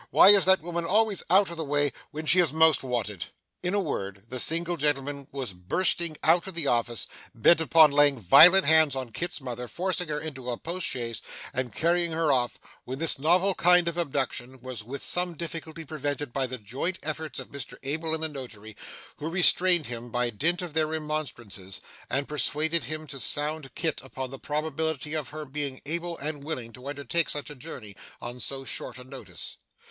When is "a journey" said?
27.51-27.95